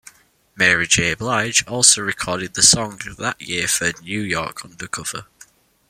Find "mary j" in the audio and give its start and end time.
0.55-1.13